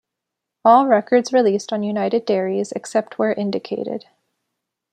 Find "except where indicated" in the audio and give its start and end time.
2.71-4.07